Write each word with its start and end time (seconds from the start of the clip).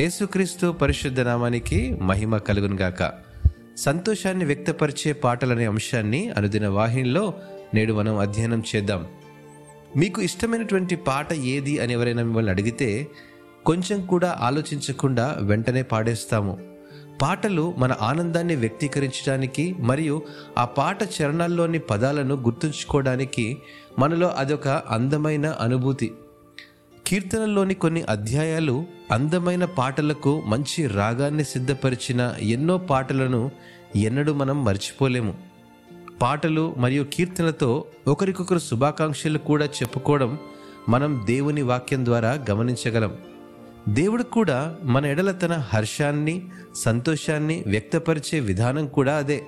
యేసుక్రీస్తు 0.00 0.72
పరిశుద్ధ 0.72 1.20
నామానికి 1.20 1.96
మహిమ 2.02 2.36
కలుగునుగాక 2.36 3.12
సంతోషాన్ని 3.76 4.44
వ్యక్తపరిచే 4.44 5.12
పాటలనే 5.12 5.66
అంశాన్ని 5.66 6.30
అనుదిన 6.30 6.68
వాహినిలో 6.68 7.34
నేడు 7.74 7.92
మనం 7.92 8.18
అధ్యయనం 8.18 8.62
చేద్దాం. 8.76 9.06
మీకు 9.96 10.22
ఇష్టమైనటువంటి 10.22 10.96
పాట 10.96 11.32
ఏది 11.32 11.78
అని 11.78 11.92
ఎవరైనా 11.92 12.22
మిమ్మల్ని 12.22 12.50
అడిగితే 12.50 13.06
కొంచెం 13.66 14.06
కూడా 14.06 14.38
ఆలోచించకుండా 14.40 15.36
వెంటనే 15.40 15.82
పాడేస్తాము. 15.82 16.58
పాటలు 17.22 17.74
మన 17.78 17.96
ఆనందాన్ని 18.00 18.56
వ్యక్తీకరించడానికి 18.56 19.74
మరియు 19.78 20.22
ఆ 20.58 20.64
పాట 20.64 20.98
చరణాల్లోని 21.02 21.78
పదాలను 21.78 22.34
గుర్తుంచుకోవడానికి 22.34 23.56
మనలో 23.98 24.28
అదొక 24.28 24.68
అందమైన 24.68 25.46
అనుభూతి. 25.46 26.12
కీర్తనల్లోని 27.08 27.74
కొన్ని 27.74 28.02
అధ్యాయాలు 28.02 28.84
అందమైన 29.12 29.64
పాటలకు 29.64 30.42
మంచి 30.46 30.86
రాగాన్ని 30.86 31.44
సిద్ధపరిచిన 31.44 32.34
ఎన్నో 32.40 32.78
పాటలను 32.78 33.50
ఎన్నడూ 33.96 34.32
మనం 34.32 34.64
మర్చిపోలేము. 34.64 35.34
పాటలు 36.22 36.74
మరియు 36.78 37.06
కీర్తనలతో 37.12 37.84
ఒకరికొకరు 38.08 38.58
శుభాకాంక్షలు 38.58 39.38
కూడా 39.38 39.64
చెప్పుకోవడం 39.64 40.38
మనం 40.88 41.22
దేవుని 41.26 41.62
వాక్యం 41.62 42.04
ద్వారా 42.04 42.44
గమనించగలం. 42.50 43.16
దేవుడు 43.88 44.22
కూడా 44.22 44.76
మన 44.82 45.06
ఎడల 45.06 45.30
తన 45.30 45.52
హర్షాన్ని 45.52 46.42
సంతోషాన్ని 46.74 47.64
వ్యక్తపరిచే 47.66 48.40
విధానం 48.40 48.86
కూడా 48.86 49.16
అదే. 49.16 49.44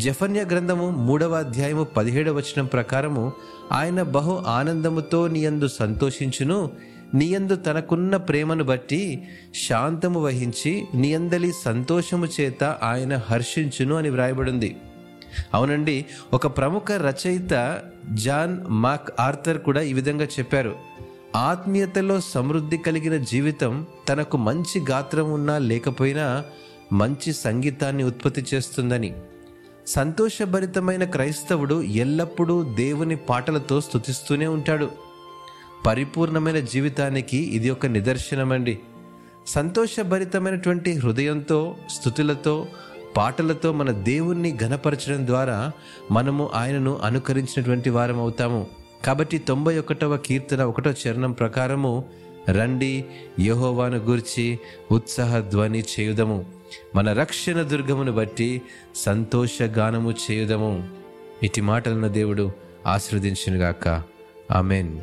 జఫన్య 0.00 0.44
గ్రంథము 0.44 0.90
మూడవ 0.90 1.34
అధ్యాయము 1.34 1.84
పదిహేడవ 1.84 2.36
వచనం 2.36 2.66
ప్రకారము 2.66 3.32
ఆయన 3.72 4.02
బహు 4.02 4.44
ఆనందముతో 4.46 5.28
నీయందు 5.28 5.68
సంతోషించును 5.68 6.70
నీయందు 7.14 7.56
తనకున్న 7.56 8.16
ప్రేమను 8.16 8.64
బట్టి 8.64 9.28
శాంతము 9.68 10.20
వహించి 10.20 10.84
నీయందలి 10.94 11.52
సంతోషము 11.64 12.28
చేత 12.40 12.64
ఆయన 12.64 13.16
హర్షించును 13.16 13.96
అని 13.96 14.10
వ్రాయబడింది. 14.10 14.76
అవునండి 15.54 16.04
ఒక 16.32 16.46
ప్రముఖ 16.46 16.92
రచయిత 16.92 17.78
జాన్ 18.14 18.58
మాక్ 18.68 19.20
ఆర్థర్ 19.20 19.58
కూడా 19.58 19.82
ఈ 19.82 19.92
విధంగా 19.92 20.24
చెప్పారు. 20.24 20.74
ఆత్మీయతలో 21.36 22.20
సమృద్ధి 22.20 22.78
కలిగిన 22.78 23.16
జీవితం 23.16 23.86
తనకు 24.08 24.36
మంచి 24.36 24.80
గాత్రం 24.90 25.32
ఉన్నా 25.32 25.58
లేకపోయినా 25.58 26.44
మంచి 26.92 27.32
సంగీతాన్ని 27.32 28.04
ఉత్పత్తి 28.04 28.44
చేస్తుందని. 28.54 29.14
సంతోషభరితమైన 29.86 31.04
క్రైస్తవుడు 31.04 31.82
ఎల్లప్పుడూ 31.82 32.62
దేవుని 32.62 33.16
పాటలతో 33.16 33.80
స్థుతిస్తూనే 33.80 34.46
ఉంటాడు. 34.46 34.90
పరిపూర్ణమైన 35.86 36.58
జీవితానికి 36.58 37.36
ఇది 37.36 37.70
ఒక 37.70 37.86
నిదర్శనమండి. 37.86 38.78
సంతోషభరితమైనటువంటి 39.46 40.92
హృదయంతో 40.92 41.76
స్థుతులతో 41.90 42.66
పాటలతో 43.16 43.72
మన 43.72 43.90
దేవుణ్ణి 43.90 44.56
ఘనపరచడం 44.56 45.26
ద్వారా 45.26 45.72
మనము 46.10 46.50
ఆయనను 46.54 46.98
అనుకరించినటువంటి 46.98 47.90
వారం 47.90 48.20
అవుతాము 48.20 48.66
కాబట్టి 49.04 49.38
తొంభై 49.38 49.78
ఒకటవ 49.78 50.16
కీర్తన 50.16 50.62
ఒకటో 50.62 50.90
చరణం 50.90 51.32
ప్రకారము 51.32 52.04
రండి 52.48 53.04
యహోవాను 53.40 53.96
గూర్చి 53.96 54.58
ఉత్సాహ 54.92 55.40
ధ్వని 55.40 55.80
చేయుదము. 55.80 56.44
మన 56.94 57.12
రక్షణ 57.12 57.62
దుర్గమును 57.62 58.12
బట్టి 58.12 58.62
సంతోషగానము 58.94 60.10
చేయుదము. 60.10 60.88
ఇటు 61.42 61.60
మాటలను 61.60 62.08
దేవుడు 62.08 62.52
ఆశీర్వదించునుగాక. 62.86 64.02
ఆమెన్. 64.50 65.00